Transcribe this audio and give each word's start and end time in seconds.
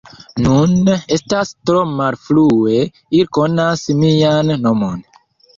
Nun, 0.43 0.71
estas 1.17 1.51
tro 1.69 1.83
malfrue, 1.99 2.79
ili 3.19 3.29
konas 3.39 3.85
mian 4.03 4.53
nomon. 4.65 4.99